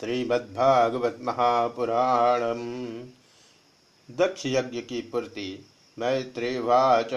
[0.00, 2.40] श्रीमद्भागवत महापुराण
[4.10, 5.66] दक्ष यज्ञ की पूर्ति
[5.98, 7.10] मैत्रीवाच।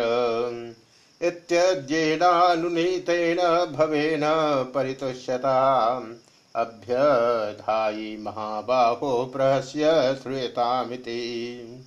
[1.21, 3.37] इत्यद्येनानुनीतेन
[3.71, 4.21] भवेन
[4.75, 5.97] परितुष्यता
[6.55, 11.85] अभ्यधायी महाबाहो प्रहस्य श्रूयतामिति।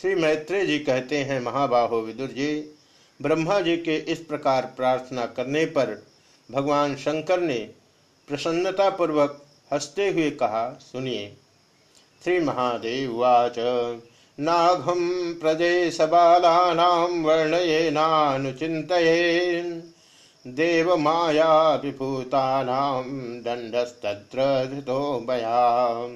[0.00, 2.74] श्री मैत्रेय जी कहते हैं, महाबाहो विदुर जी,
[3.22, 6.06] ब्रह्मा जी के इस प्रकार प्रार्थना करने पर
[6.50, 7.70] भगवान शंकर ने
[8.28, 11.36] प्रसन्नतापूर्वक हँसते हुए कहा, सुनिए
[12.24, 13.54] श्री महादेव वाच
[14.40, 19.62] नाघम प्रदेश बालानाम वर्णयेनानुचिन्तये
[20.46, 26.06] देव माया विभूतानाम दंडस्तत्र धृतो मया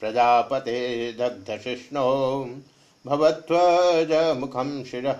[0.00, 2.50] प्रजापते दग्धशिष्णो
[3.06, 5.18] भवत्वज मुखम शिरः।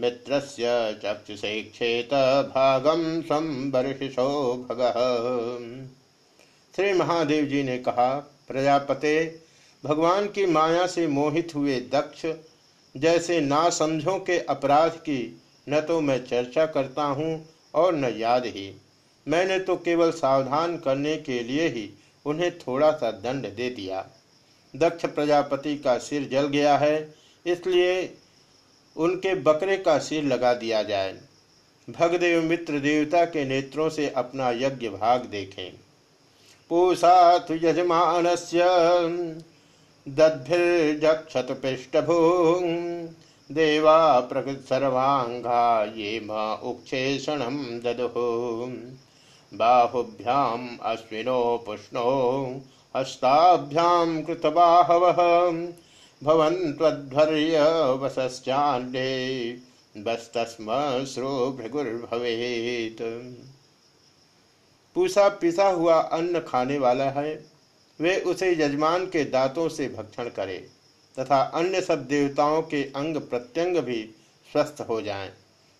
[0.00, 2.08] मित्रस्य चक्षुषे क्षेत
[2.54, 4.94] भागम संबर्षिषो भगः।
[6.74, 8.14] श्री महादेव जी ने कहा,
[8.48, 9.40] प्रजापते,
[9.84, 12.24] भगवान की माया से मोहित हुए दक्ष,
[12.94, 18.46] जैसे ना समझों के अपराध की, न तो मैं चर्चा करता हूँ और न याद
[18.46, 18.70] ही।
[19.26, 21.88] मैंने तो केवल सावधान करने के लिए ही
[22.26, 24.04] उन्हें थोड़ा सा दंड दे दिया।
[24.74, 27.14] दक्ष प्रजापति का सिर जल गया है,
[27.46, 28.14] इसलिए
[28.96, 31.16] उनके बकरे का सिर लगा दिया जाए।
[31.88, 35.72] भगदेव मित्र देवता के नेत्रों से अपना यज्ञ भाग देखें।
[36.68, 38.64] पूषा तु यजमानस्य।
[40.08, 42.60] दद्भिर्जक्षत पृष्ठभू
[43.52, 46.18] देवा प्रकृत सर्वांगा ये
[46.62, 48.16] उक्षेषणम ददुः।
[49.58, 52.60] बाहुभ्याम अश्विनो पुष्णो
[52.96, 55.16] हस्ताभ्याम कृतबाहवः।
[56.24, 57.60] भवन्त्वध्वर्य
[57.92, 59.48] वसश्चाण्डे
[59.96, 60.66] बस्तस्म
[61.50, 63.02] भृगुर्भवेत्
[64.96, 67.34] पूसा पिसा हुआ अन्न खाने वाला है
[68.00, 70.60] वे उसे यजमान के दांतों से भक्षण करें
[71.16, 74.02] तथा अन्य सब देवताओं के अंग प्रत्यंग भी
[74.48, 75.30] स्वस्थ हो जाएँ,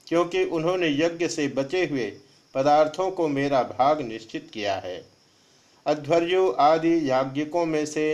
[0.06, 2.06] क्योंकि उन्होंने यज्ञ से बचे हुए
[2.54, 5.03] पदार्थों को मेरा भाग निश्चित किया है।
[5.86, 8.06] अध्वर्यु आदि याज्ञिकों में से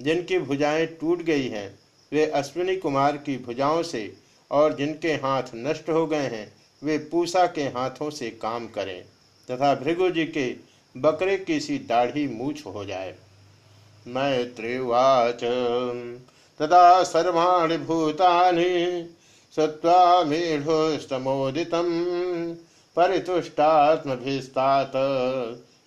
[0.00, 1.68] जिनकी भुजाएँ टूट गई हैं
[2.12, 4.12] वे अश्विनी कुमार की भुजाओं से
[4.50, 6.46] और जिनके हाथ नष्ट हो गए हैं
[6.82, 9.02] वे पूसा के हाथों से काम करें।
[9.50, 10.56] तथा भृगु जी के
[10.96, 13.14] बकरे की सी दाढ़ी मूछ हो जाए।
[14.06, 15.40] मैत्रिवाच
[16.58, 19.06] तदा सर्वाणि भूतानि
[19.56, 21.84] सत्वा मेढोस्तमोदितं
[22.96, 24.92] परितुष्टात्मभिस्तात,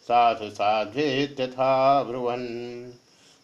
[0.04, 2.92] साधु साध्वेत्यथा ब्रुवन्।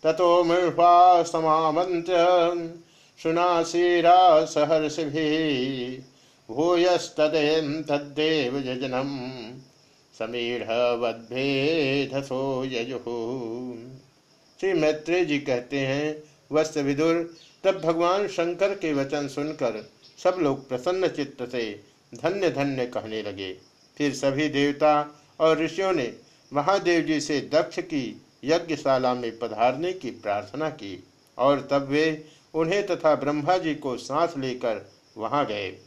[0.03, 2.13] ततो मृषा समामन्त्य
[3.23, 6.03] शुनाशीरा सहर्षिभिः
[6.55, 8.59] भूयस्तदें तद्देव
[10.19, 13.03] समीढ़वद्भेदसो यजुः।
[14.59, 19.91] श्री मैत्रेय जी कहते हैं वस्त विदुर, तब भगवान शंकर के वचन सुनकर
[20.23, 23.57] सब लोग प्रसन्न चित्त से धन्य धन्य कहने लगे।
[23.97, 26.13] फिर सभी देवता और ऋषियों ने
[26.51, 31.03] महादेव जी से दक्ष की यज्ञशाला में पधारने की प्रार्थना की
[31.37, 35.77] और तब वे उन्हें तथा ब्रह्मा जी को सांस लेकर वहाँ गए।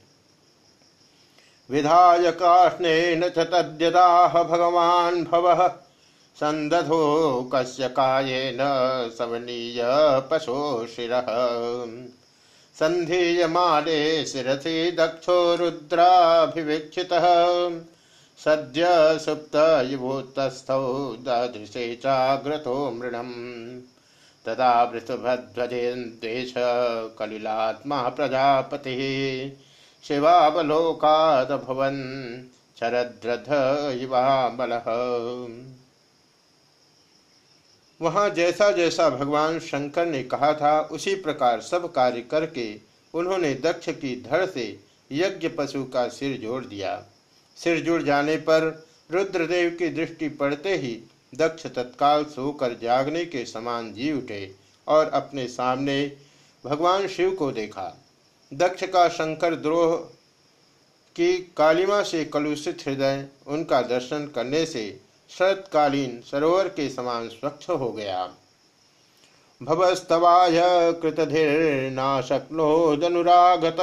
[1.70, 5.68] विधाय काष्णेन च तद्यदाह भगवान् भवः।
[6.40, 8.58] सन्दधो कस्य कायेन
[9.18, 9.82] सवनीय
[10.30, 11.26] पशो शिरः
[12.74, 17.22] सन्धीयमाने शिरसि दक्षो रुद्राभिवीक्षितः।
[18.44, 18.84] सद्य
[19.18, 19.56] सुप्त
[19.90, 23.80] युभूतस्थौ ददृशे चाग्रतो मृणम्।
[24.46, 26.54] तदा वृषभध्वजेन्द्वेष
[27.18, 29.65] कलिलात्मा प्रजापतिः।
[30.08, 31.96] शिवावलोकादभवन्
[32.80, 33.48] शरद्रथ
[38.00, 42.66] वहाँ जैसा जैसा भगवान शंकर ने कहा था, उसी प्रकार सब कार्य करके
[43.14, 44.66] उन्होंने दक्ष की धड़ से
[45.10, 46.94] यज्ञ पशु का सिर जोड़ दिया।
[47.56, 48.62] सिर जुड़ जाने पर
[49.10, 50.94] रुद्रदेव की दृष्टि पड़ते ही
[51.34, 54.50] दक्ष तत्काल सोकर जागने के समान जी उठे
[54.86, 56.16] और अपने सामने
[56.64, 57.86] भगवान शिव को देखा।
[58.52, 59.96] दक्ष का शंकर द्रोह
[61.16, 65.00] की कालिमा से कलुषित हृदय उनका दर्शन करने से
[65.30, 68.30] शरतकालीन सरोवर के समान स्वच्छ हो गया।
[69.62, 70.62] भवस्तवाय
[70.92, 73.80] कृतधिर्नाशक्नोदनुरागत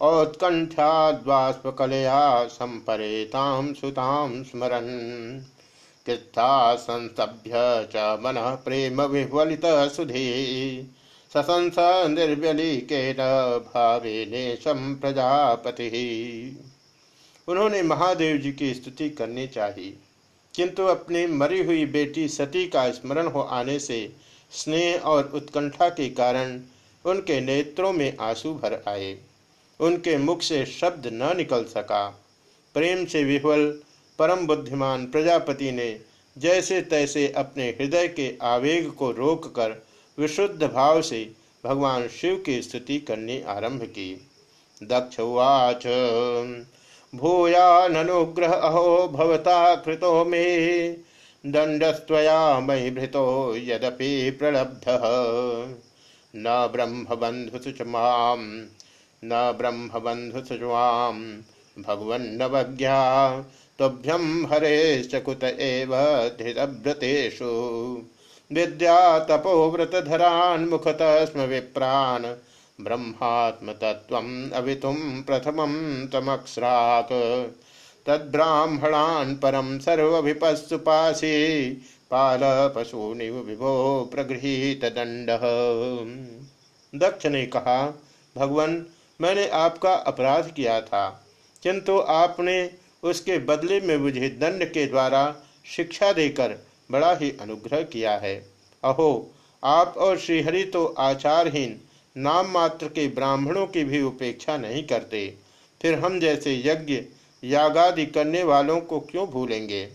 [0.00, 5.40] औत्कंठ्याद्वाष्पकलया संपरेतां सुतां स्मरन्।
[6.06, 7.52] कृत्था संस्तभ्य
[7.92, 10.86] च मनः प्रेम विह्वलित सुधे।
[17.48, 19.96] उन्होंने महादेव जी की स्तुति करनी चाहिए।
[20.54, 24.12] किंतु अपनी मरी हुई बेटी सती का स्मरण हो आने से
[24.52, 26.60] स्नेह और उत्कंठा के कारण
[27.04, 29.18] उनके नेत्रों में आँसू भर आए।
[29.80, 32.22] उनके मुख से शब्द न निकल सका।
[32.74, 33.80] प्रेम से विह्वल,
[34.18, 36.00] परम बुद्धिमान प्रजापति ने
[36.38, 41.32] जैसे तैसे अपने हृदय के आवेग को रोककर विशुद्ध भाव से
[41.64, 44.28] भगवान शिव की स्तुति करनी आरंभ की।
[44.82, 45.86] दक्ष उवाच
[47.14, 50.88] भूयानुग्रह अहो भवता कृतो मे
[51.46, 54.84] दंडस्त्वया मयि भृतो यदपि प्रलब्ध।
[56.36, 58.40] न ब्रह्मबंधुसु च माम,
[59.24, 61.40] न ब्रह्मबंधुसुवाम
[61.78, 63.30] भगवन्नवज्ञा
[63.78, 65.96] तोभ्यम हरेश्च कुत एव
[66.38, 67.50] धृतव्रतेषु
[68.52, 72.24] विद्या तपोव्रतधरान् मुखतः स्म विप्रान्।
[72.78, 75.74] ब्रह्मात्मतत्त्वम् अवितुं प्रथमं
[76.06, 77.12] तमक्स्राक्
[78.06, 81.34] तद्ब्राह्मणान् परं सर्वभिपस्सुपासि
[82.10, 83.74] पालपशूनिव विभो
[84.12, 85.30] प्रगृहीत दंड
[86.92, 87.78] दक्ष ने कहा,
[88.36, 88.84] भगवान,
[89.20, 91.08] मैंने आपका अपराध किया था,
[91.62, 92.70] किंतु आपने
[93.02, 95.24] उसके बदले में मुझे दंड के द्वारा
[95.66, 96.58] शिक्षा देकर
[96.92, 98.34] बड़ा ही अनुग्रह किया है।
[98.84, 99.30] अहो,
[99.64, 101.80] आप और श्रीहरि तो आचारहीन
[102.16, 105.34] नाम मात्र के ब्राह्मणों की भी उपेक्षा नहीं करते।
[105.82, 107.02] फिर हम जैसे यज्ञ,
[107.44, 109.88] यागादि करने वालों को क्यों भूलेंगे?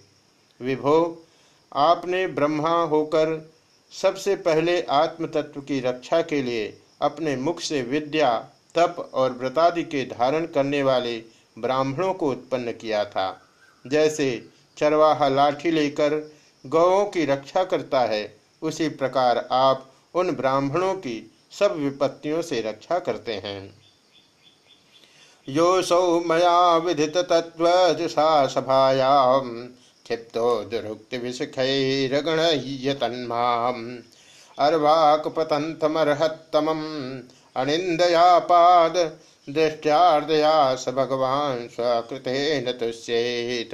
[0.62, 1.24] विभो,
[1.74, 3.52] आपने ब्रह्मा होकर
[3.92, 9.84] सबसे पहले आत्म तत्व की रक्षा के लिए अपने मुख से विद्या, तप और व्रतादि
[9.84, 11.24] के धारण करने वाले
[11.60, 13.42] ब्राह्मणों को उत्पन्न किया था।
[13.88, 16.37] जैसे चरवाहा लाठी लेकर
[16.68, 23.00] गौों की रक्षा करता है। उसी प्रकार आप उन ब्राह्मणों की सब विपत्तियों से रक्षा
[23.00, 23.74] करते हैं।
[25.48, 27.68] यो सौ मया विधित तत्व
[28.50, 29.50] सभायाम,
[30.06, 32.38] क्षिप्तो दुरुक्ति विषखैरगण
[32.94, 33.98] तन्माम
[34.60, 36.68] अर्वाक पतंतमर्हत्तम
[37.56, 38.98] अनिंदया पाद
[39.48, 43.72] दृष्टार्दया स भगवान स्वकृते न तुष्येत।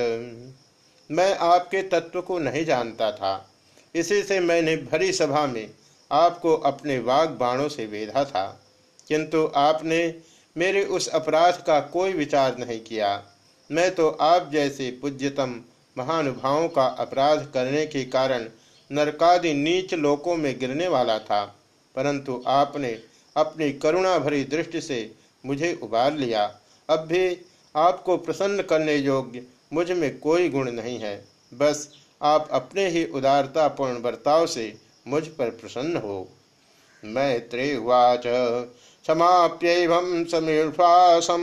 [1.13, 3.49] मैं आपके तत्व को नहीं जानता था।
[3.95, 5.69] इसी से मैंने भरी सभा में
[6.11, 8.63] आपको अपने वाग बाणों से वेधा था।
[9.07, 10.15] किंतु आपने
[10.57, 13.23] मेरे उस अपराध का कोई विचार नहीं किया।
[13.71, 15.61] मैं तो आप जैसे पूज्यतम
[15.97, 18.49] महानुभावों का अपराध करने के कारण
[18.91, 21.55] नरकादि नीच लोकों में गिरने वाला था।
[21.95, 23.01] परंतु आपने
[23.37, 25.15] अपनी करुणा भरी दृष्टि से
[25.45, 27.41] मुझे उबार लिया। अब भी
[27.75, 31.89] आपको प्रसन्न करने योग्य मुझमें कोई गुण नहीं है। बस
[32.21, 34.77] आप अपने ही उदारतापूर्ण बर्ताव से
[35.07, 36.27] मुझ पर प्रसन्न हो।
[37.03, 38.23] मैत्रेवाच
[39.07, 39.87] समाप्य
[40.31, 41.41] समीर्वासम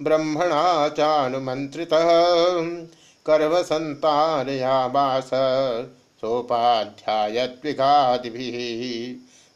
[0.00, 1.88] ब्रह्मणा चानुमंत्रित
[3.26, 5.30] कर्व संतानयामास
[6.20, 8.30] सोपाध्यायत्विगादि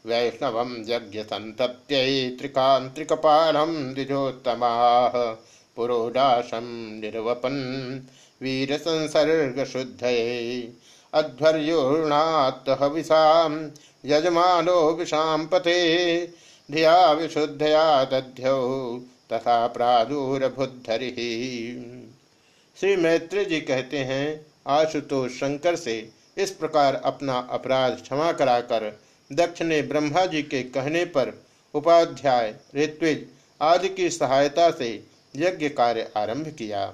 [0.05, 5.35] वैष्णव यज्ञ संतप्त्यै त्रिकांत्रिकपालम द्विजोत्तमाः
[5.75, 6.63] पुरोडाशम
[7.01, 7.53] निर्वपन
[8.41, 10.03] वीर संसर्ग शुद्ध
[11.13, 13.49] अध्वर्योणात्हविषा
[14.05, 16.25] यजमानो विषाम पते
[16.69, 18.99] धिया विशुद्धया दध्यौ
[19.33, 21.11] तथा प्रादुर्भुद्धरि
[22.77, 28.99] श्री मैत्री जी कहते हैं, आशुतोष शंकर से इस प्रकार अपना अपराध क्षमा कराकर
[29.31, 31.41] दक्ष ने ब्रह्मा जी के कहने पर
[31.73, 33.25] उपाध्याय ऋत्विज
[33.61, 36.85] आदि की सहायता से यज्ञ कार्य आरंभ किया।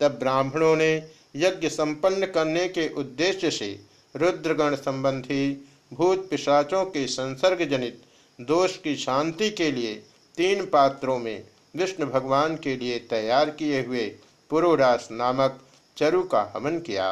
[0.00, 0.92] तब ब्राह्मणों ने
[1.36, 3.78] यज्ञ संपन्न करने के उद्देश्य से
[4.14, 8.02] रुद्रगण संबंधी भूत पिशाचों के संसर्ग जनित
[8.38, 9.94] दोष की शांति के लिए
[10.36, 11.42] तीन पात्रों में
[11.76, 14.06] विष्णु भगवान के लिए तैयार किए हुए
[14.50, 15.60] पुरोरास नामक
[15.96, 17.10] चरु का हवन किया।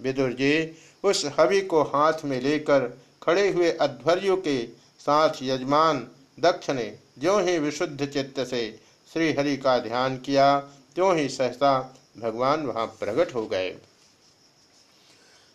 [0.00, 2.88] विदुर जी, उस हवि को हाथ में लेकर
[3.22, 4.62] खड़े हुए अध्वर्यु के
[5.00, 6.06] साथ यजमान
[6.40, 8.62] दक्ष ने जो ही विशुद्ध चित्त से
[9.12, 10.60] श्री हरि का ध्यान किया,
[10.94, 13.76] त्यों ही सहसा भगवान वहाँ प्रकट हो गए।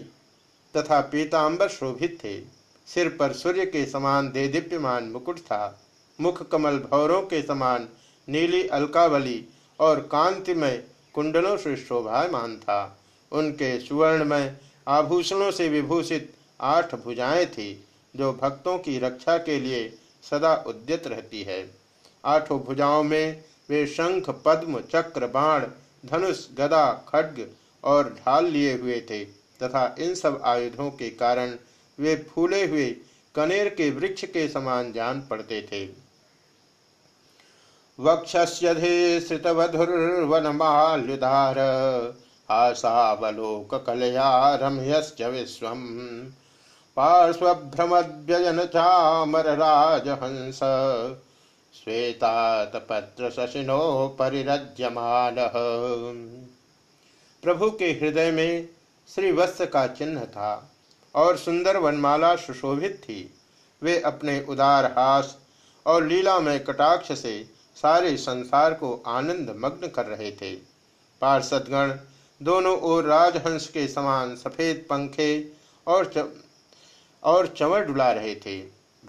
[0.78, 2.42] तथा पीताम्बर शोभित थे।
[2.88, 5.88] सिर पर सूर्य के समान दे दीप्यमान मुकुट था।
[6.22, 7.90] मुख कमल भौरों के समान
[8.30, 9.46] नीली अलकावली
[9.80, 13.00] और कांतिमय कुंडलों से शोभायमान था।
[13.32, 17.84] उनके सुवर्णमय आभूषणों से विभूषित आठ भुजाएँ थी,
[18.16, 19.98] जो भक्तों की रक्षा के लिए
[20.32, 21.83] सदा उद्यत रहती है।
[22.26, 25.66] आठों भुजाओं में वे शंख, पद्म, चक्र, बाण,
[26.06, 27.50] धनुष, गदा, खड्ग
[27.84, 29.26] और ढाल लिए हुए थे
[29.64, 31.56] तथा इन सब आयुधों के कारण
[32.00, 32.96] वे फूले हुए
[33.36, 36.04] कनेर के वृक्ष के समान जान पड़ते थे।
[38.00, 41.60] वक्षस्यधे श्रितवधुर्वनमाल्युधार
[42.50, 46.32] आशावलोक कलया रम्यश्च विश्वम्।
[46.98, 49.48] पार्श्वभ्रमद्यजन चामर
[51.76, 55.36] राजहंस श्वेतातपत्र शशिनो परिरज्यमान।
[57.44, 58.70] प्रभु के हृदय में
[59.16, 60.72] श्री वत्स का चिन्ह था
[61.16, 63.40] और सुंदर वनमाला सुशोभित थी।
[63.82, 65.38] वे अपने उदार हास
[65.86, 70.56] और लीलामय कटाक्ष से सारे संसार को आनंद मग्न कर रहे थे।
[71.22, 71.98] पार्षदगण
[72.44, 75.52] दोनों ओर राजहंस के समान सफ़ेद पंखे
[75.88, 76.26] और च...
[77.24, 78.62] और चंवर डुला रहे थे।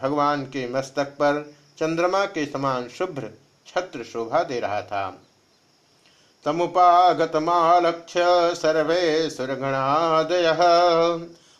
[0.02, 3.30] भगवान के मस्तक पर चंद्रमा के समान शुभ्र
[3.66, 5.22] छत्र शोभा दे रहा था।
[6.44, 10.56] तमुपागतमालक्ष्य सर्वे सुरगणादय।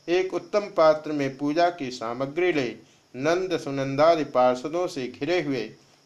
[0.09, 2.67] एक उत्तम पात्र में पूजा की सामग्री ले
[3.15, 5.63] नंद सुनंदादि पार्षदों से घिरे हुए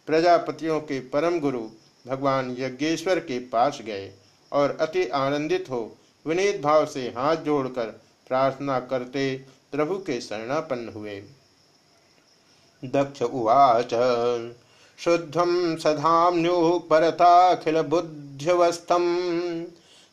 [0.07, 1.67] प्रजापतियों के परम गुरु
[2.07, 4.11] भगवान यज्ञेश्वर के पास गए
[4.51, 7.87] और अति आनंदित हो विनीत भाव से हाथ जोड़कर
[8.27, 9.25] प्रार्थना करते
[9.71, 11.21] प्रभु के शरणापन्न हुए।
[12.83, 13.93] दक्ष उवाच
[14.99, 16.57] शुद्धम सधाम्यु
[16.89, 19.05] परताखिल बुद्ध्यवस्थम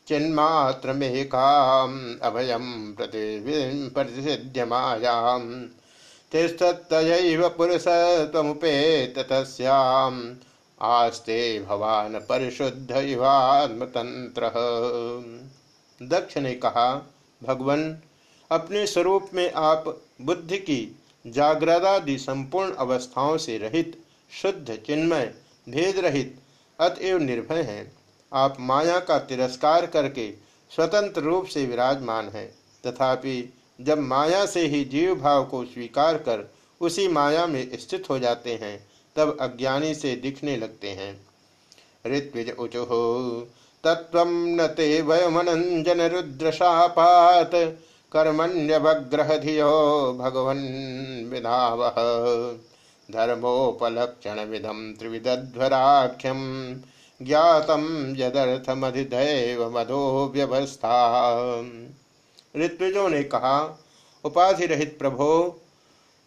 [0.07, 2.65] चिन्मात्रमेकाम अभयम
[2.99, 5.49] प्रतिसिद्ध मायाम
[6.31, 7.87] तिष्ठत्तयैव पुरुष
[10.81, 14.49] आस्ते भवान परिशुद्ध इवात्मतंत्र
[16.07, 17.97] दक्ष ने कहा, भगवान,
[18.51, 25.33] अपने स्वरूप में आप बुद्धि की जागृदादि संपूर्ण अवस्थाओं से रहित, शुद्ध, चिन्मय,
[25.69, 26.39] भेद रहित,
[26.79, 27.91] अतएव निर्भय हैं।
[28.33, 30.33] आप माया का तिरस्कार करके
[30.75, 32.55] स्वतंत्र रूप से विराजमान हैं।
[32.87, 38.19] तथापि जब माया से ही जीव भाव को स्वीकार कर उसी माया में स्थित हो
[38.19, 41.27] जाते हैं, तब अज्ञानी से दिखने लगते हैं।
[42.07, 42.87] ऋत्विज उचुह
[43.83, 47.51] तत्व न ते वयमनंजन रुद्रशापात
[48.11, 49.71] कर्मण्यवग्रह धियो
[50.19, 50.63] भगवन्
[51.29, 51.83] विधाव।
[53.09, 56.39] धर्मोपलक्षण विधम त्रिविदध्वराख्यम
[57.21, 57.83] ज्ञातम
[58.17, 60.97] यदर्थमधिदैव मधो व्यवस्था
[62.57, 63.57] ऋत्विजों ने कहा
[64.23, 65.29] उपाधि रहित प्रभो,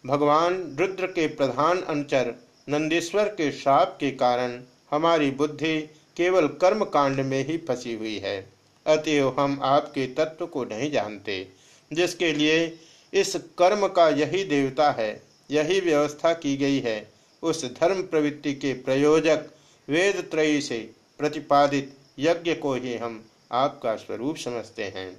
[0.03, 2.33] भगवान रुद्र के प्रधान अनुचर
[2.69, 4.59] नंदीश्वर के शाप के कारण
[4.91, 5.77] हमारी बुद्धि
[6.17, 8.37] केवल कर्म कांड में ही फंसी हुई है,
[8.85, 11.47] अतएव हम आपके तत्व को नहीं जानते,
[11.91, 12.79] जिसके लिए
[13.13, 16.97] इस कर्म का यही देवता है, यही व्यवस्था की गई है,
[17.43, 19.45] उस धर्म प्रवृत्ति के प्रयोजक
[19.87, 20.79] वेद त्रयी से
[21.19, 25.11] प्रतिपादित यज्ञ को ही हम आपका स्वरूप समझते हैं।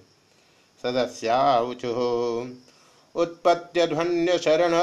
[0.83, 1.88] सदस्याचु
[3.14, 4.75] उत्पत्त्यध्वन्य शरण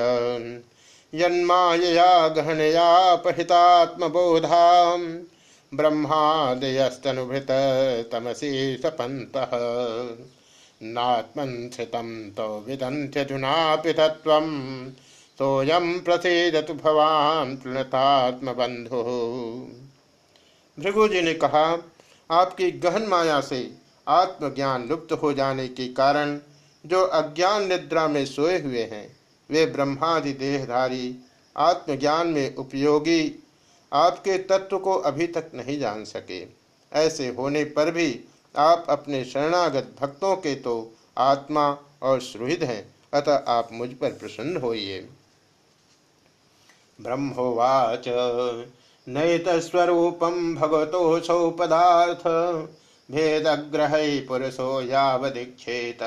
[1.12, 4.66] यन्मायया गहनया पहितात्मबोधा
[5.72, 7.50] ब्रह्मादयस्तनुभृत
[8.12, 9.32] तमसी सपंत
[10.82, 14.48] नात्मंसृतं तो विदन्त्यधुनापि तत्त्वं
[15.38, 19.08] सोऽयं प्रसीदतु भवान् प्रणतात्मबन्धुः
[20.78, 21.64] भृगु ने कहा,
[22.30, 23.60] आपकी गहन माया से
[24.06, 26.38] आत्मज्ञान लुप्त हो जाने के कारण
[26.86, 29.16] जो अज्ञान निद्रा में सोए हुए हैं,
[29.50, 31.16] वे ब्रह्मादि देहधारी,
[31.56, 33.44] आत्मज्ञान में उपयोगी,
[33.92, 36.46] आपके तत्व को अभी तक नहीं जान सके।
[36.92, 38.20] ऐसे होने पर भी
[38.56, 44.56] आप अपने शरणागत भक्तों के तो आत्मा और सुहृद हैं, अतः आप मुझ पर प्रसन्न
[44.56, 45.08] होइए।
[47.00, 48.04] ब्रह्मोवाच,
[49.08, 52.26] नैतस्वरूपं भगवतोऽसौ पदार्थ
[53.10, 53.92] भेदग्रह
[54.28, 55.98] पुरुषो यावदीक्षेत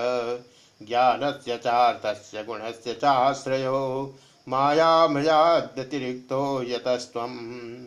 [0.88, 4.16] ज्ञानस्य चार्थस्य गुणस्य चाश्रयो।
[4.50, 7.86] मायामयादतिरिक्तो यतस्त्वम्।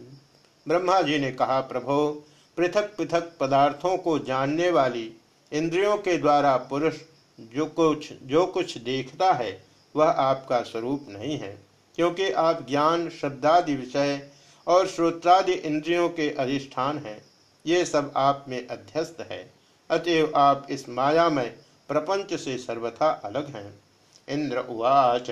[0.69, 2.25] ब्रह्मा जी ने कहा, प्रभो,
[2.57, 5.15] पृथक पृथक पदार्थों को जानने वाली
[5.53, 6.95] इंद्रियों के द्वारा पुरुष
[7.41, 9.65] जो कुछ जो कुछ देखता है,
[9.97, 11.63] वह आपका स्वरूप नहीं है,
[11.97, 14.29] क्योंकि आप ज्ञान, शब्दादि विषय
[14.67, 17.25] और श्रोत्रादि इंद्रियों के अधिष्ठान हैं।
[17.67, 19.53] ये सब आप में अध्यस्त है।
[19.91, 21.55] अतएव आप इस माया में
[21.89, 23.81] प्रपंच से सर्वथा अलग हैं।
[24.29, 25.27] इंद्र उवाच,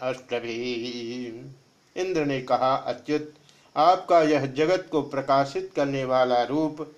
[0.00, 1.50] अष्टभी।
[1.96, 3.32] इंद्र ने कहा, अच्युत,
[3.76, 6.94] आपका यह जगत को प्रकाशित करने वाला रूप,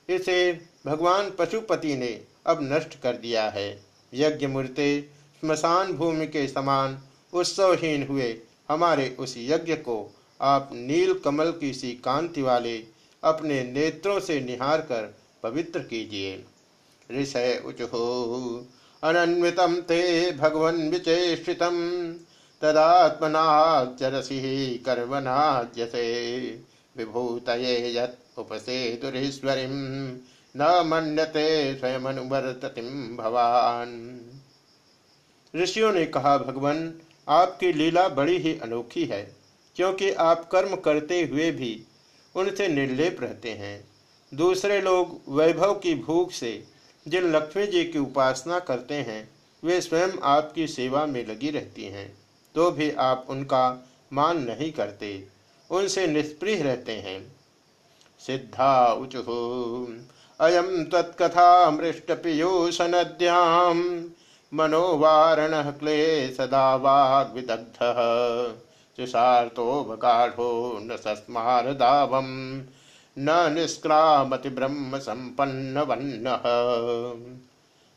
[0.10, 7.00] इसे भगवान पशुपति ने अब नष्ट कर दिया है। यज्ञ मूर्ति स्मशान भूमि के समान
[7.34, 8.40] उत्सवहीन हुए।
[8.70, 12.84] हमारे उस यज्ञ को आप नील कमल की सी कांति वाले
[13.24, 16.46] अपने नेत्रों से निहार कर पवित्र कीजिए।
[17.12, 18.68] ऋषय उचहो
[19.04, 21.60] अनन्वितम ते भगवन विचेषित
[22.62, 26.40] तदात्मनाचरसी कर्मनाजसे
[26.98, 27.46] विभूत
[28.38, 29.68] उपसे दुरीश्वरी
[30.56, 34.20] न मन्यते स्वयं अनुवर्ततिम भवान।
[35.56, 36.94] ऋषियों ने कहा, भगवान,
[37.28, 39.41] आपकी लीला बड़ी ही अनोखी है।
[39.82, 41.70] क्योंकि आप कर्म करते हुए भी
[42.36, 43.90] उनसे निर्लेप रहते हैं।
[44.32, 46.52] दूसरे लोग वैभव की भूख से
[47.08, 49.30] जिन लक्ष्मी जी की उपासना करते हैं,
[49.64, 52.08] वे स्वयं आपकी सेवा में लगी रहती हैं
[52.56, 53.64] तो भी आप उनका
[54.14, 55.28] मान नहीं करते,
[55.70, 57.20] उनसे निष्प्रिय रहते हैं।
[58.22, 59.22] सिद्धा उचु
[60.40, 63.80] अयम तत्कथा मृष्ट पीयूष नद्याम
[64.54, 65.52] मनोवारण
[66.36, 67.34] सदा वाग
[69.00, 70.36] विदग्ध
[70.84, 72.26] न सस्मारदाभम
[73.18, 76.38] न निष्क्रामति ब्रह्म संपन्न वन्न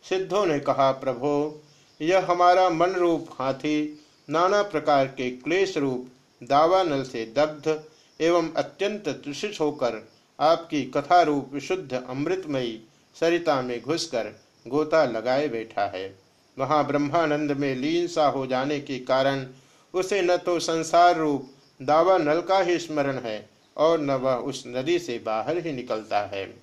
[0.04, 1.62] सिद्धों ने कहा, प्रभो,
[2.00, 6.08] यह हमारा मन रूप हाथी नाना प्रकार के क्लेश रूप
[6.42, 7.84] दावानल से दग्ध
[8.20, 10.08] एवं अत्यंत दूषित होकर
[10.40, 12.80] आपकी कथा रूप विशुद्ध अमृतमयी
[13.20, 14.32] सरिता में घुसकर
[14.66, 16.18] गोता लगाए बैठा है।
[16.58, 19.46] वहाँ ब्रह्मानंद में लीन सा हो जाने के कारण
[19.94, 21.50] उसे न तो संसार रूप,
[21.82, 26.26] दावा नल का ही स्मरण है, और न वह उस नदी से बाहर ही निकलता
[26.26, 26.54] है।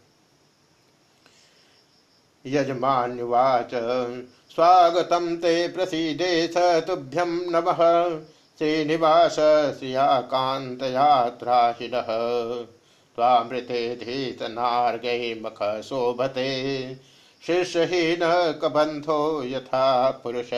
[2.46, 3.70] यजमान्युवाच
[4.52, 6.54] स्वागतम ते प्रसीदेश
[6.88, 7.66] तुभ्यम नम
[8.60, 9.36] श्रीनिवास
[9.80, 11.92] श्रियाकान्तयात्राशिन
[13.18, 17.00] त्वामृते धीतनार्गै मख शोभते
[17.44, 18.20] शीर्षहीन
[18.62, 20.50] कबंधो यथा पुरुष।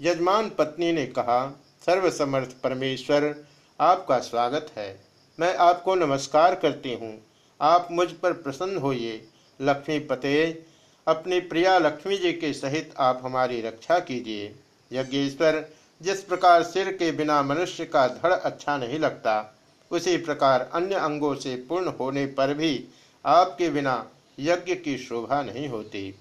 [0.00, 3.44] यजमान पत्नी ने कहा, सर्वसमर्थ परमेश्वर,
[3.80, 5.00] आपका स्वागत है।
[5.40, 7.22] मैं आपको नमस्कार करती हूँ।
[7.60, 9.28] आप मुझ पर प्रसन्न होइए।
[9.60, 10.62] लक्ष्मी पते
[11.08, 14.54] अपनी प्रिया लक्ष्मी जी के सहित आप हमारी रक्षा कीजिए।
[14.92, 15.68] यज्ञेश्वर,
[16.02, 19.58] जिस प्रकार सिर के बिना मनुष्य का धड़ अच्छा नहीं लगता,
[19.90, 22.88] उसी प्रकार अन्य अंगों से पूर्ण होने पर भी
[23.26, 26.14] आपके बिना यज्ञ की शोभा नहीं होती।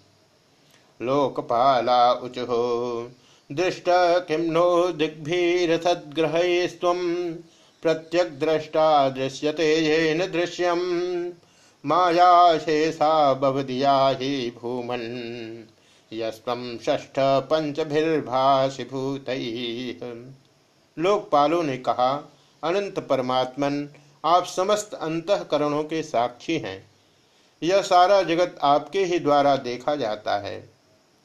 [1.02, 3.12] लोकपाला उच हो
[3.52, 3.84] दृष्ट
[4.28, 7.34] किं नो दिग्भिरसद्ग्रहैस्त्वं
[7.82, 10.78] प्रत्यग्द्रष्टा दृश्यते येन दृश्यं।
[11.86, 15.64] मायाशेषा बवदिया हि भूमन्।
[16.14, 20.26] यस्त्वं षष्ठ पंचभिर्भाषि भूतैः
[21.00, 22.32] लोकपालों ने कहा,
[22.64, 23.90] अनंत परमात्मन,
[24.26, 26.92] आप समस्त अंतकरणों के साक्षी हैं।
[27.64, 30.70] यह सारा जगत आपके ही द्वारा देखा जाता है।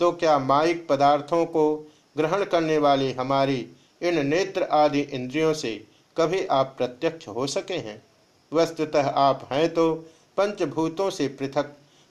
[0.00, 3.66] तो क्या माइक पदार्थों को ग्रहण करने वाली हमारी
[4.02, 8.02] इन नेत्र आदि इंद्रियों से कभी आप प्रत्यक्ष हो सके हैं।
[8.52, 9.94] वस्तुतः आप हैं तो
[10.36, 11.66] पंचभूतों से पृथक,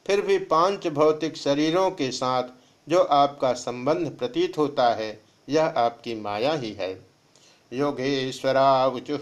[0.05, 2.43] फिर भी पाँच भौतिक शरीरों के साथ
[2.87, 7.09] जो आपका संबंध प्रतीत होता है, यह आपकी माया ही है।
[7.71, 9.17] योगेश्वरावचु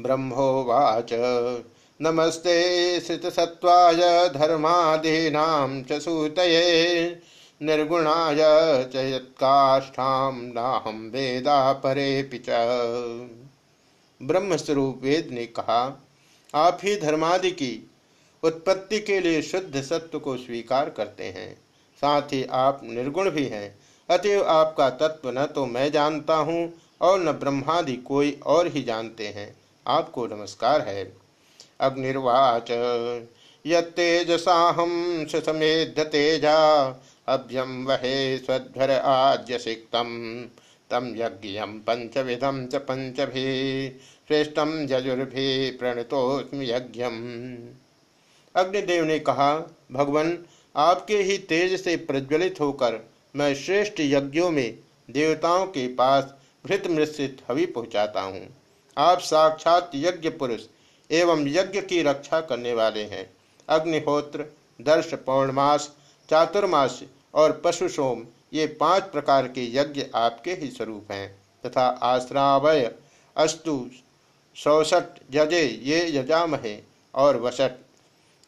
[0.00, 1.10] ब्रह्मोवाच।
[2.02, 7.10] नमस्ते श्रितसत्त्वाय धर्मादीनां च सूतये।
[7.60, 8.36] निर्गुणाय
[8.84, 8.96] च
[11.12, 12.46] वेदा परेऽपि च।
[14.20, 16.06] ब्रह्मस्वरूप वेद ने कहा,
[16.54, 17.90] आप ही धर्मादि की
[18.42, 21.54] उत्पत्ति के लिए शुद्ध सत्व को स्वीकार करते हैं।
[22.02, 23.78] साथ ही आप निर्गुण भी हैं।
[24.10, 29.28] अतएव आपका तत्व न तो मैं जानता हूँ और न ब्रह्मादि कोई और ही जानते
[29.28, 29.54] हैं।
[29.86, 31.12] आपको नमस्कार है।
[31.80, 32.70] अग्निर्वाच।
[33.66, 34.90] यतेजसाहम
[35.36, 36.58] समेध तेजा।
[37.30, 40.08] अभ्यम वहे स्वध्वर आज्य सिक्तम
[40.90, 43.44] तम यज्ञ पंचविधम च पंचभि
[44.28, 47.18] श्रेष्ठम जजुर्भि प्रणतोस्म यज्ञम।
[48.54, 49.54] अग्निदेव ने कहा,
[49.92, 50.38] भगवान,
[50.76, 52.98] आपके ही तेज से प्रज्वलित होकर
[53.36, 54.78] मैं श्रेष्ठ यज्ञों में
[55.10, 56.34] देवताओं के पास
[56.66, 58.46] भृत मृषित हवि पहुँचाता हूँ।
[58.96, 60.62] आप साक्षात यज्ञ पुरुष
[61.10, 63.30] एवं यज्ञ की रक्षा करने वाले हैं।
[63.68, 64.44] अग्निहोत्र,
[64.80, 65.90] दर्श, पौर्णमास,
[66.28, 67.00] चातुर्मास
[67.34, 72.94] और पशु सोम ये पाँच प्रकार के यज्ञ आपके ही स्वरूप हैं। तथा आश्रावय
[73.36, 73.90] अस्तु
[74.56, 76.82] सौसठ, यजे, ये यजामहे
[77.14, 77.70] और वसठ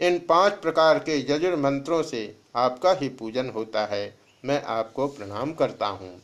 [0.01, 5.53] इन पाँच प्रकार के यजुर मंत्रों से आपका ही पूजन होता है। मैं आपको प्रणाम
[5.53, 6.23] करता हूँ।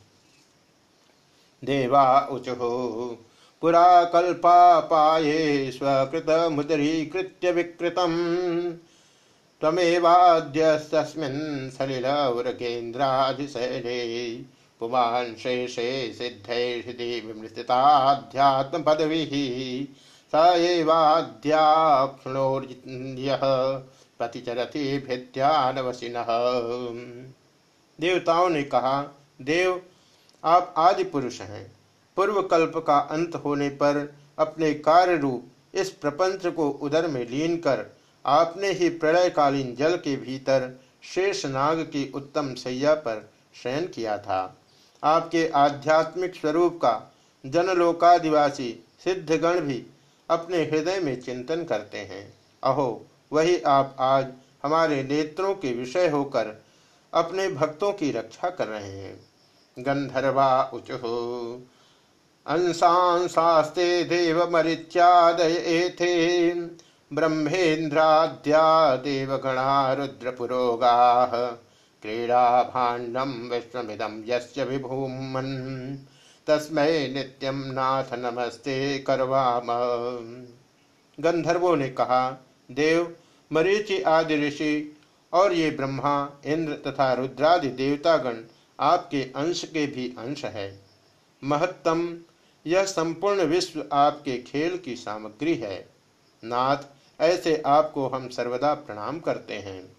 [1.65, 3.17] देवा उचुः,
[3.61, 8.73] पुरा कल्पापाये स्वकृत मुद्रीकृत्य विकृतम्।
[9.61, 14.35] त्वमेवाद्यस्तस्मिन् सलिलवृगेन्द्राधिशैले
[14.79, 19.29] पुमान् शेषे सिद्धैर्हृदि विमृतिताध्यात्मपदविः
[20.33, 21.69] स एवाद्याक्षणोर्यः
[24.19, 26.25] प्रतिचरति भिद्यानवसिनः
[27.99, 29.81] देवताओं ने कहा, देव,
[30.43, 31.71] आप आदि पुरुष हैं।
[32.15, 35.43] पूर्व कल्प का अंत होने पर अपने कार्य रूप
[35.75, 41.79] इस प्रपंच को उदर में लीन कर आपने ही प्रलयकालीन जल के भीतर शेष नाग
[41.79, 43.29] की उत्तम सैया पर
[43.63, 44.57] शयन किया था।
[45.03, 47.13] आपके आध्यात्मिक स्वरूप का
[47.45, 49.85] जनलोकादिवासी सिद्धगण भी
[50.29, 54.27] अपने हृदय में चिंतन करते हैं। अहो, वही आप आज
[54.63, 56.63] हमारे नेत्रों के विषय होकर
[57.13, 59.29] अपने भक्तों की रक्षा कर रहे हैं।
[59.79, 60.99] गंधर्वा उचुः
[62.47, 65.11] अंशांशास्ते देवमरिच्यादयेथे
[67.13, 71.31] ब्रह्मेन्द्राद्या देवगणा रुद्रपुरोगाः
[72.01, 75.97] क्रीडाभाण्डं विश्वमिदं यस्य विभूमन्।
[77.53, 79.67] नाथ नमस्ते करवाम।
[81.19, 83.15] गंधर्वों ने कहा, देव,
[83.53, 84.97] मरीचि आदि ऋषि
[85.33, 88.35] और ये ब्रह्मा, इंद्र तथा रुद्रादि देवतागण
[88.79, 90.79] आपके अंश के भी अंश है।
[91.43, 92.17] महत्तम
[92.67, 95.89] यह संपूर्ण विश्व आपके खेल की सामग्री है।
[96.43, 96.77] नाथ
[97.21, 99.97] ऐसे आपको हम सर्वदा प्रणाम करते हैं।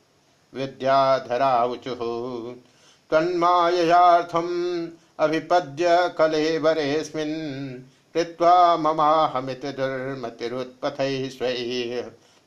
[0.55, 1.95] विद्याधरा उचु
[3.11, 4.49] तन्मायाथम
[5.19, 7.83] अभिपद्य कलेवरेस्मिन्
[8.15, 12.05] कृत्वा ममाहमित दुर्मतिरुत्पथ स्वै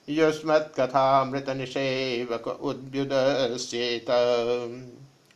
[0.09, 4.05] युष्मत्कथामृत निषेवक उद्युदस्येत।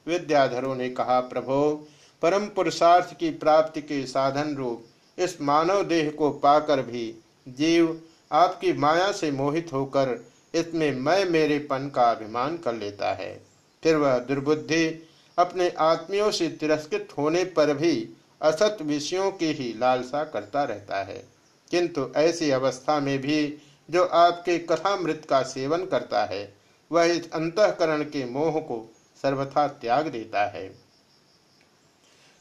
[0.08, 1.88] विद्याधरों ने कहा, प्रभो
[2.22, 4.86] परम पुरुषार्थ की प्राप्ति के साधन रूप
[5.20, 8.02] इस मानव देह को पाकर भी जीव
[8.32, 10.26] आपकी माया से मोहित होकर
[10.56, 13.42] इसमें मैं मेरे पन का अभिमान कर लेता है।
[13.84, 18.10] फिर वह दुर्बुद्धि अपने आत्मियों से तिरस्कृत होने पर भी
[18.42, 21.28] असत विषयों की ही लालसा करता रहता है।
[21.72, 23.58] किंतु ऐसी अवस्था में भी
[23.92, 26.54] जो आपके कथामृत का सेवन करता है,
[26.92, 30.85] वह इस अंतकरण के मोह को सर्वथा त्याग देता है।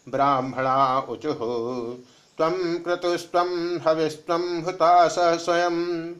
[0.09, 1.33] ब्राह्मणा उचु।
[2.39, 3.39] तम क्रतुस्व
[3.89, 4.35] हविस्व
[4.67, 6.13] हुतास स्वयं।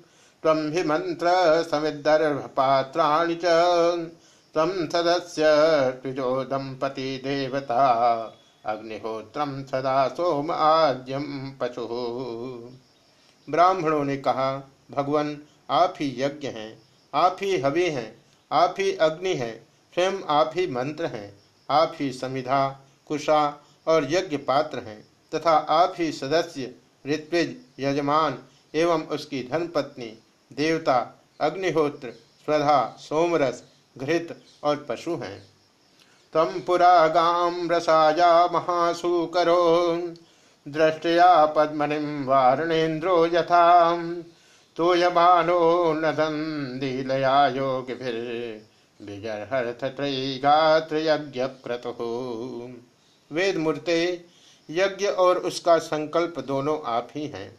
[0.43, 1.27] तम हि मंत्र
[1.71, 3.45] समिदर्भपात्राणि च।
[4.55, 5.43] तम सदस्य
[6.03, 7.91] त्रिजो दंपति देवता।
[8.67, 11.87] अग्निहोत्रम सदा सोम आद्यम पशु।
[13.51, 15.39] ब्राह्मणों ने कहा, भगवान,
[15.71, 16.83] आप ही यज्ञ हैं,
[17.15, 21.39] आप ही हवि हैं, आप ही अग्नि हैं, स्वयं आप ही मंत्र हैं,
[21.71, 26.75] आप ही समिधा कुशा और यज्ञ पात्र हैं, तथा आप ही सदस्य,
[27.07, 28.39] ऋत्विज, यजमान
[28.75, 30.19] एवं उसकी धर्मपत्नी,
[30.53, 32.13] देवता, अग्निहोत्र,
[32.45, 33.65] स्वधा, सोमरस,
[33.99, 35.47] घृत और पशु हैं।
[36.33, 40.03] तम पुरा गाम रसाया महासुकरो
[40.69, 43.97] दृष्टया पद्मनिम वारणेन्द्रो यथा।
[44.77, 51.99] तोयमानो नदन्दीलया योगिभिर्विजर्हर्थत्रयी गात्रयज्ञक्रतुः
[53.31, 54.03] वेद मूर्ते
[54.69, 57.51] यज्ञ और उसका संकल्प दोनों आप ही हैं।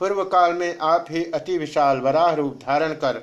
[0.00, 3.22] पूर्व काल में आप ही अति विशाल वराह रूप धारण कर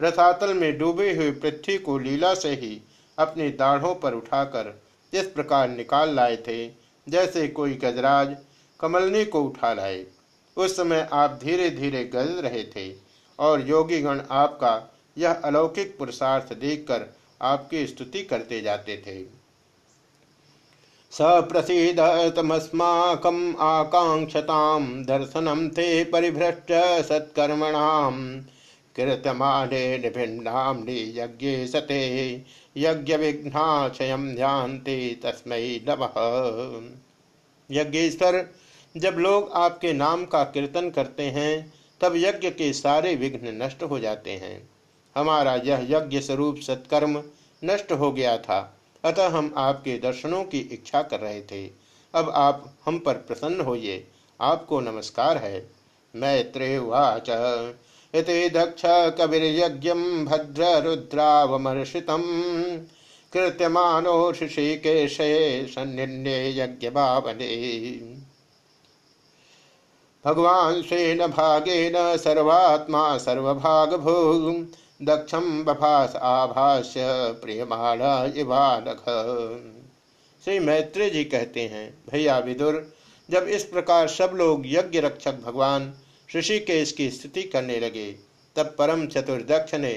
[0.00, 2.80] रथातल में डूबी हुई पृथ्वी को लीला से ही
[3.18, 4.72] अपनी दाढ़ों पर उठाकर
[5.12, 6.66] इस प्रकार निकाल लाए थे,
[7.06, 8.36] जैसे कोई गजराज
[8.80, 10.04] कमलनी को उठा लाए।
[10.56, 12.90] उस समय आप धीरे धीरे गज रहे थे
[13.38, 14.72] और योगीगण आपका
[15.16, 17.06] यह अलौकिक पुरुषार्थ देखकर
[17.40, 19.20] आपकी स्तुति करते जाते थे।
[21.12, 21.96] स प्रसीद
[22.36, 26.70] तमस्माकम आकांक्षताम दर्शनम ते परिभ्रष्ट
[30.00, 32.00] निभिन्नाम यज्ञ सते
[32.76, 36.18] यज्ञ विघ्नाशयम ध्यानते तस्मै नमः।
[37.70, 38.50] यज्ञेश्वर,
[38.96, 43.98] जब लोग आपके नाम का कीर्तन करते हैं, तब यज्ञ के सारे विघ्न नष्ट हो
[43.98, 44.70] जाते हैं।
[45.16, 47.22] हमारा यह यज्ञ स्वरूप सत्कर्म
[47.64, 51.70] नष्ट हो गया था। अतः हम आपके दर्शनों की इच्छा कर रहे थे।
[52.14, 54.06] अब आप हम पर प्रसन्न होइए।
[54.40, 55.70] आपको नमस्कार है।
[56.16, 57.30] मैत्रेवाच।
[58.14, 58.82] इति दक्ष
[59.18, 59.92] कविर्यज्ञ
[60.24, 62.22] भद्र रुद्रावमर्षितम
[63.32, 67.56] कृत्यमानो ऋषिकेशे सन्निन्ये यज्ञ भावने
[70.24, 74.66] भगवान स्वेन भागेन सर्वात्मा सर्वभाग भोग
[75.02, 77.04] दक्षम बभास आभाष्य
[77.42, 79.02] प्रियमाणा इवानख
[80.44, 82.92] श्री मैत्री जी कहते हैं, भैया विदुर,
[83.28, 85.92] जब इस प्रकार सब लोग यज्ञ रक्षक भगवान
[86.36, 88.10] ऋषिकेश की स्थिति करने लगे,
[88.56, 89.92] तब परम चतुर्दक्ष ने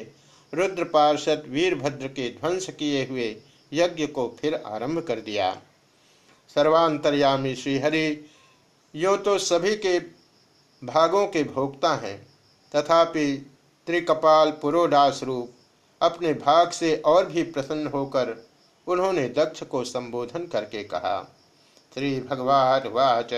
[0.53, 3.35] रुद्र पार्षद वीरभद्र के ध्वंस किए हुए
[3.71, 5.53] यज्ञ को फिर आरंभ कर दिया।
[6.55, 8.25] सर्वांतर्यामी श्रीहरि,
[8.93, 9.99] यो तो सभी के
[10.81, 12.17] भागों के भोक्ता हैं,
[12.71, 13.51] तथापि
[13.87, 15.51] त्रिकपाल पुरोडास रूप
[16.01, 18.35] अपने भाग से और भी प्रसन्न होकर
[18.87, 21.21] उन्होंने दक्ष को संबोधन करके कहा,
[21.93, 23.33] श्री भगवान वाच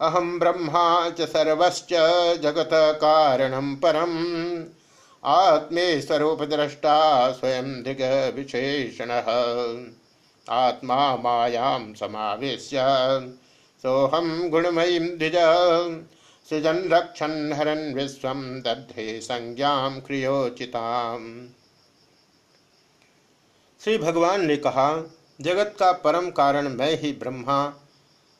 [0.00, 1.20] अहम ब्रह्मा च
[2.42, 4.12] जगत कारणम परम।
[5.24, 8.02] आत्मे स्वरूपद्रष्टा स्वयं दिग
[8.34, 9.10] विशेषण।
[10.46, 12.76] आत्मा मायां समावेश्य
[13.82, 15.36] सोहम गुणमयी द्विज।
[16.50, 18.28] सृजन रक्षन हरन विश्व
[18.64, 19.70] दधे संज्ञा
[20.06, 21.24] क्रियोचिताम।
[23.80, 24.90] श्री भगवान ने कहा,
[25.40, 27.56] जगत का परम कारण मैं ही ब्रह्मा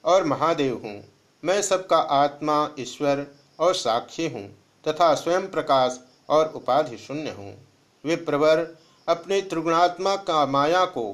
[0.04, 1.02] और महादेव हूँ।
[1.42, 3.26] मैं सबका आत्मा, ईश्वर
[3.58, 4.44] और साक्षी हूँ
[4.84, 7.52] तथा स्वयं प्रकाश और उपाधि शून्य हूँ।
[8.04, 8.66] विप्रवर
[9.08, 11.04] अपने त्रिगुणात्मा का माया को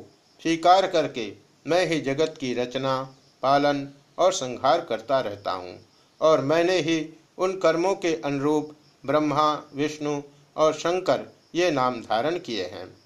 [0.43, 1.27] स्वीकार करके
[1.67, 3.01] मैं ही जगत की रचना,
[3.43, 5.75] पालन और संहार करता रहता हूँ।
[6.23, 7.09] और मैंने ही
[7.39, 10.23] उन कर्मों के अनुरूप ब्रह्मा, विष्णु
[10.57, 13.03] और शंकर ये नाम धारण किए हैं।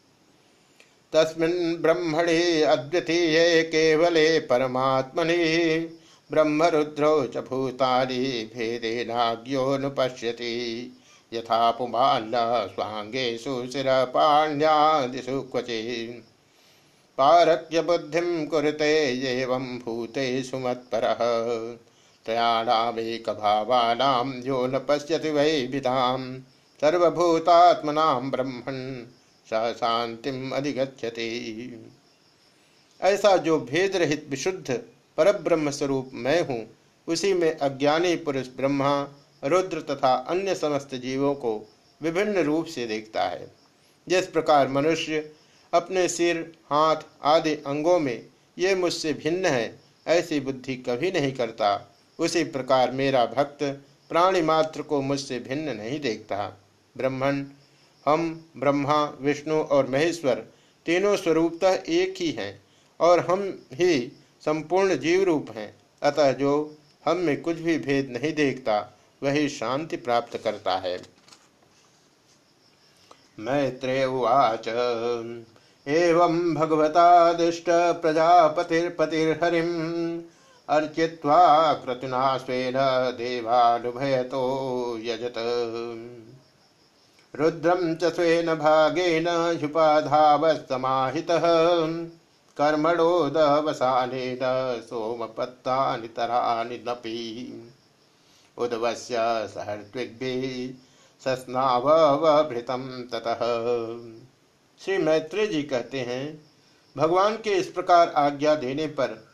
[1.13, 5.37] तस्मिन् ब्रह्मणे अद्वितीय केवले परमात्मनि।
[6.31, 10.53] ब्रह्मरुद्रौ च भूतानि भेदेनाज्ञोनुपश्यति
[11.33, 12.33] यथा पुमान्न
[12.75, 16.23] स्वांगेषु शिरपाण्यादिषु क्वचि
[17.19, 18.93] पारक्य बुद्धिं कुरुते
[19.41, 21.19] एवं भूतेषु मत्परः।
[22.27, 26.41] त्रयाणामेकभावानां यो न पश्यति वै विधाम
[26.81, 28.31] सर्वभूतात्मनां
[29.47, 31.29] स शांतिम अधिगछति
[33.01, 34.83] ऐसा जो भेद रहित विशुद्ध
[35.19, 36.67] परब्रह्म स्वरूप मैं हूँ,
[37.09, 39.09] उसी में अज्ञानी पुरुष ब्रह्मा,
[39.45, 41.69] रुद्र तथा अन्य समस्त जीवों को
[42.03, 43.51] विभिन्न रूप से देखता है।
[44.09, 45.33] जिस प्रकार मनुष्य
[45.73, 48.27] अपने सिर, हाथ आदि अंगों में
[48.59, 53.63] ये मुझसे भिन्न है, ऐसी बुद्धि कभी नहीं करता। उसी प्रकार मेरा भक्त
[54.09, 56.61] प्राणी मात्र को मुझसे भिन्न नहीं देखता।
[56.97, 57.45] ब्रह्मण
[58.07, 60.35] हम, ब्रह्मा, विष्णु और महेश्वर
[60.87, 62.63] तीनों स्वरूपतः एक ही हैं
[63.01, 64.13] और हम ही
[64.45, 69.97] संपूर्ण जीव रूप हैं। अतः जो हम में कुछ भी भेद नहीं देखता, वही शांति
[69.97, 70.99] प्राप्त करता है।
[73.39, 74.69] मैत्रेय उवाच,
[75.87, 77.65] एवं भगवतादिष्ट
[78.03, 79.67] प्रजापतिर्पतिर्हरिम।
[80.69, 82.75] अर्चित्वा क्रतुना स्वेन
[83.17, 85.35] देवानुभयतो यजत।
[87.37, 91.41] रुद्रम च स्वेन भागेन ह्युपाधावस्तमाहितः
[92.59, 97.63] कर्मणोदवसानेन सोमपत्तानि तरानि नपि।
[98.59, 99.17] उद्वस्य
[99.55, 100.75] सहर्त्विग्भिः
[101.25, 103.39] सस्नावभृतम ततः।
[104.85, 106.47] श्री मैत्री जी कहते हैं,
[106.97, 109.26] भगवान के इस प्रकार आज्ञा देने पर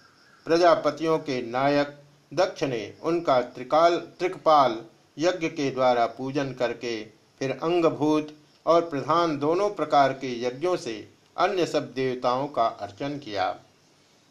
[0.46, 1.98] प्रजापतियों के नायक
[2.32, 4.78] दक्ष ने उनका त्रिकाल त्रिकपाल
[5.16, 7.02] यज्ञ के द्वारा पूजन करके,
[7.40, 8.34] फिर अंगभूत
[8.66, 10.94] और प्रधान दोनों प्रकार के यज्ञों से
[11.36, 13.50] अन्य सब देवताओं का अर्चन किया।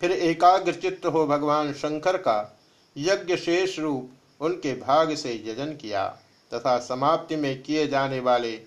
[0.02, 2.38] फिर एकाग्र चित्त हो भगवान शंकर का
[2.96, 6.06] यज्ञ शेष रूप उनके भाग से यजन किया
[6.52, 8.60] तथा समाप्ति में किए जाने वाले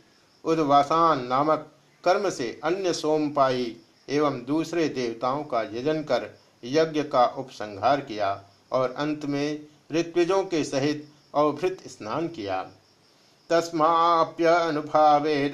[0.44, 1.70] उद्वासान नामक
[2.04, 3.76] कर्म से अन्य सोमपाई
[4.08, 6.26] एवं दूसरे देवताओं का यजन कर
[6.64, 9.60] यज्ञ का उपसंहार किया और अंत में
[9.92, 12.70] ऋत्विजों के सहित अवभृत स्नान किया।
[13.50, 15.52] तस्माप्यनुभावेन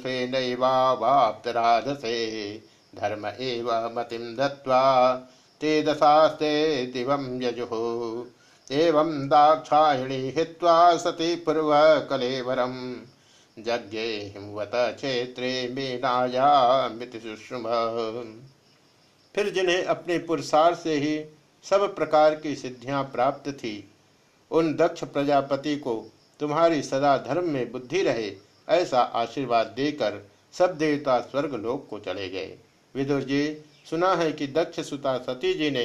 [0.00, 2.62] स्वेनैवाप्तराधसे
[2.94, 5.14] धर्म एव मतिम दत्वा
[5.60, 8.24] ते दशास्ते दिवं यजुः।
[8.70, 12.96] एवं दाक्षायणी हित्वा सती पूर्व कलेवरम
[13.58, 17.62] जज्ञे हिमवत क्षेत्रे मीनायामिति सुषुम
[19.34, 21.18] फिर जिन्हें अपने पुरसार से ही
[21.64, 23.92] सब प्रकार की सिद्धियाँ प्राप्त थी,
[24.50, 25.94] उन दक्ष प्रजापति को
[26.40, 28.32] तुम्हारी सदा धर्म में बुद्धि रहे,
[28.68, 30.20] ऐसा आशीर्वाद देकर
[30.52, 32.56] सब देवता स्वर्ग लोक को चले गए।
[32.94, 33.56] विदुर जी,
[33.90, 35.84] सुना है कि दक्ष सुता सती जी ने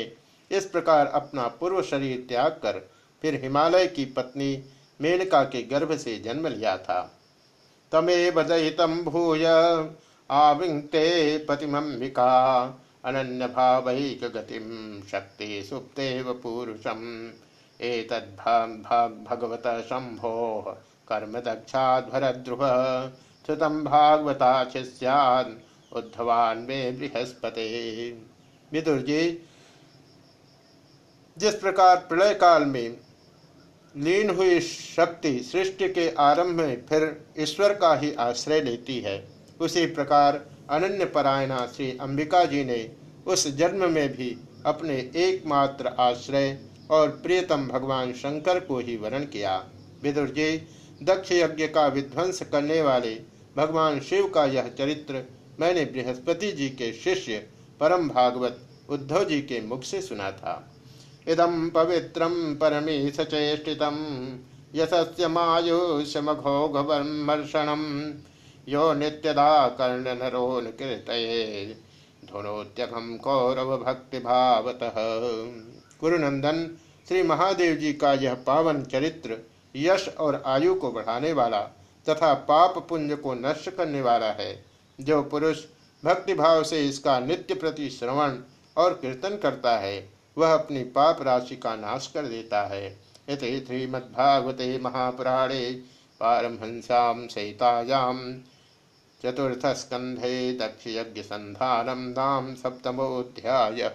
[0.51, 2.79] इस प्रकार अपना पूर्व शरीर त्याग कर
[3.23, 4.63] फिर हिमालय की पत्नी
[4.99, 7.01] मेनका के गर्भ से जन्म लिया था।
[7.91, 9.45] तमे बदयितम भूय
[10.29, 14.69] आविंगते पतिमंबिका अनन्य भावैक गतिम
[15.07, 17.01] शक्ति सुप्तेव पुरुषम
[19.25, 20.61] भगवत शंभो
[21.07, 22.63] कर्म दक्षाध्वरध्रुव
[23.45, 25.55] श्रुतम भागवता शिष्यान
[25.91, 27.67] उद्धवान में बृहस्पति।
[28.71, 29.21] विदुर जी
[31.37, 32.97] जिस प्रकार प्रलय काल में
[33.95, 37.05] लीन हुई शक्ति सृष्टि के आरंभ में फिर
[37.39, 39.17] ईश्वर का ही आश्रय लेती है,
[39.59, 42.91] उसी प्रकार अनन्य परायणा श्री अंबिका जी ने
[43.27, 46.57] उस जन्म में भी अपने एकमात्र आश्रय
[46.91, 49.55] और प्रियतम भगवान शंकर को ही वर्ण किया।
[50.03, 50.57] विदुर जी,
[51.03, 53.13] दक्ष यज्ञ का विध्वंस करने वाले
[53.57, 55.23] भगवान शिव का यह चरित्र
[55.59, 57.37] मैंने बृहस्पति जी के शिष्य
[57.79, 58.59] परम भागवत
[58.89, 60.71] उद्धव जी के मुख से सुना था।
[61.27, 63.95] इदम पवित्रम परमी सचेष्टितम
[64.75, 66.43] यशस्य मायुष्यमघोघवर्षणम
[68.67, 71.65] यो नित्यदा कर्ण नरोन कीर्तये
[72.25, 74.95] धुनोत्यघम कौरव भक्ति भावतः
[76.01, 76.65] गुरुनंदन,
[77.07, 79.37] श्री महादेव जी का यह पावन चरित्र
[79.75, 81.59] यश और आयु को बढ़ाने वाला
[82.05, 84.65] तथा पाप पुण्य को नष्ट करने वाला है,
[84.99, 85.63] जो पुरुष
[86.03, 88.37] भक्तिभाव से इसका नित्य प्रति श्रवण
[88.77, 92.87] और कीर्तन करता है, वह अपनी पाप राशि का नाश कर देता है।
[93.29, 95.71] इति श्रीमद्भागवते महापुराणे
[96.21, 98.15] पारमहंस्यां सहितायां
[99.23, 100.53] चतुर्थस्कन्धे
[101.23, 103.93] संधानम नाम सप्तमोऽध्यायः।